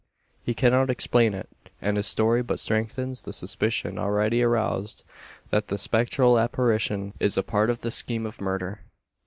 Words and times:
He 0.43 0.55
cannot 0.55 0.89
explain 0.89 1.35
it; 1.35 1.47
and 1.79 1.95
his 1.95 2.07
story 2.07 2.41
but 2.41 2.59
strengthens 2.59 3.21
the 3.21 3.31
suspicion 3.31 3.99
already 3.99 4.41
aroused 4.41 5.03
that 5.51 5.67
the 5.67 5.77
spectral 5.77 6.39
apparition 6.39 7.13
is 7.19 7.37
a 7.37 7.43
part 7.43 7.69
of 7.69 7.81
the 7.81 7.91
scheme 7.91 8.25
of 8.25 8.41
murder! 8.41 8.81